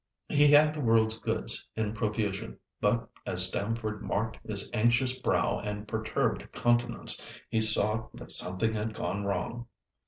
[0.29, 5.87] He had the world's goods in profusion, but as Stamford marked his anxious brow and
[5.87, 9.67] perturbed countenance, he saw that something had gone wrong.